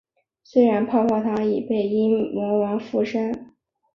[0.43, 3.53] 显然泡泡糖已被阴魔王附身。